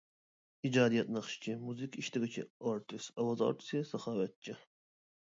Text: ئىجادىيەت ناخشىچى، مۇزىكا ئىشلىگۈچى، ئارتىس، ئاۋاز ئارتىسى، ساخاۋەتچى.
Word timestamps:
ئىجادىيەت 0.67 1.09
ناخشىچى، 1.17 1.51
مۇزىكا 1.65 2.01
ئىشلىگۈچى، 2.03 2.45
ئارتىس، 2.69 3.09
ئاۋاز 3.17 3.43
ئارتىسى، 3.49 3.83
ساخاۋەتچى. 3.91 4.57